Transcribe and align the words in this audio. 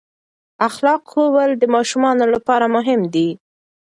اخلاق 0.67 1.01
ښوول 1.11 1.49
د 1.57 1.63
ماشومانو 1.75 2.25
لپاره 2.33 2.65
مهم 2.75 3.01
دي. 3.13 3.29